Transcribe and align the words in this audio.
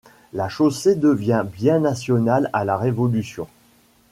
La 0.33 0.49
Chaussée 0.49 0.95
devient 0.95 1.45
bien 1.45 1.77
national 1.79 2.49
à 2.53 2.65
la 2.65 2.75
Révolution. 2.75 3.47